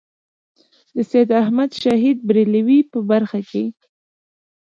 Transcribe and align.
د 0.95 0.97
سید 1.11 1.29
احمد 1.41 1.71
شهید 1.83 2.17
برېلوي 2.27 2.79
په 2.91 2.99
برخه 3.09 3.39
کې. 3.49 3.63